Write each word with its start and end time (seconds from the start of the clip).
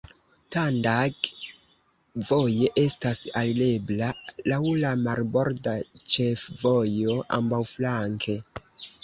Tandag 0.53 1.27
voje 2.29 2.69
estas 2.83 3.21
alirebla 3.41 4.09
laŭ 4.55 4.59
la 4.85 4.95
marborda 5.03 5.75
ĉefvojo 6.17 7.21
ambaŭflanke. 7.41 8.39